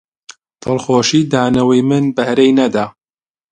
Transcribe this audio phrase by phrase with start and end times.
[0.61, 2.85] دڵخۆشی دانەوەی من بەهرەی نەدا